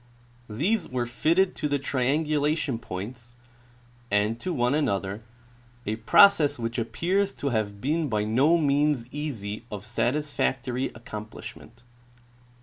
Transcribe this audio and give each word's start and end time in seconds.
These 0.49 0.89
were 0.89 1.05
fitted 1.05 1.55
to 1.57 1.67
the 1.67 1.77
triangulation 1.77 2.79
points 2.79 3.35
and 4.09 4.39
to 4.39 4.51
one 4.51 4.73
another, 4.73 5.21
a 5.85 5.97
process 5.97 6.57
which 6.57 6.79
appears 6.79 7.31
to 7.33 7.49
have 7.49 7.79
been 7.81 8.09
by 8.09 8.23
no 8.23 8.57
means 8.57 9.07
easy 9.13 9.63
of 9.71 9.85
satisfactory 9.85 10.89
accom 10.89 11.27
plishment. 11.29 11.83